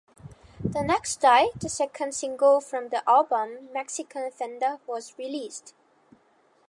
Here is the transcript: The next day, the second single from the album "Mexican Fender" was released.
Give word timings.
The 0.63 0.81
next 0.81 1.17
day, 1.21 1.51
the 1.55 1.69
second 1.69 2.15
single 2.15 2.59
from 2.59 2.89
the 2.89 3.07
album 3.07 3.69
"Mexican 3.71 4.31
Fender" 4.31 4.79
was 4.87 5.13
released. 5.19 5.75